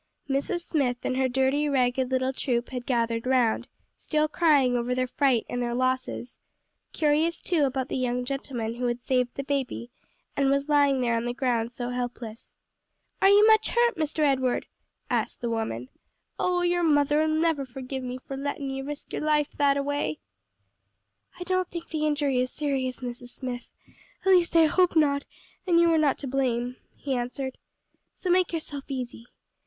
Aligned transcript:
Mrs. 0.27 0.61
Smith 0.63 0.97
and 1.03 1.15
her 1.15 1.29
dirty 1.29 1.69
ragged 1.69 2.09
little 2.09 2.33
troop 2.33 2.69
had 2.69 2.87
gathered 2.87 3.27
round, 3.27 3.67
still 3.95 4.27
crying 4.27 4.75
over 4.75 4.95
their 4.95 5.05
fright 5.05 5.45
and 5.47 5.61
their 5.61 5.75
losses, 5.75 6.39
curious 6.91 7.39
too 7.39 7.65
about 7.65 7.87
the 7.87 7.95
young 7.97 8.25
gentleman 8.25 8.73
who 8.73 8.87
had 8.87 8.99
saved 8.99 9.35
the 9.35 9.43
baby 9.43 9.91
and 10.35 10.49
was 10.49 10.67
lying 10.67 11.01
there 11.01 11.15
on 11.17 11.25
the 11.25 11.35
ground 11.35 11.71
so 11.71 11.89
helpless. 11.91 12.57
"Are 13.21 13.29
ye 13.29 13.43
much 13.43 13.69
hurt, 13.69 13.95
Mr. 13.95 14.21
Edward?" 14.23 14.65
asked 15.11 15.39
the 15.39 15.51
woman. 15.51 15.87
"Oh 16.39 16.63
yer 16.63 16.81
mother'll 16.81 17.27
never 17.27 17.63
forgive 17.63 18.01
me 18.01 18.17
fur 18.17 18.37
lettin' 18.37 18.71
ye 18.71 18.81
risk 18.81 19.13
yer 19.13 19.19
life 19.19 19.51
that 19.51 19.77
away!" 19.77 20.17
"I 21.39 21.43
don't 21.43 21.69
think 21.69 21.89
the 21.89 22.07
injury 22.07 22.39
is 22.39 22.51
serious, 22.51 23.01
Mrs. 23.01 23.29
Smith, 23.29 23.67
at 24.25 24.29
least 24.31 24.55
I 24.55 24.65
hope 24.65 24.95
not; 24.95 25.25
and 25.67 25.79
you 25.79 25.91
were 25.91 25.99
not 25.99 26.17
to 26.17 26.27
blame," 26.27 26.77
he 26.95 27.13
answered, 27.13 27.59
"so 28.15 28.31
make 28.31 28.51
yourself 28.51 28.85
easy. 28.87 29.27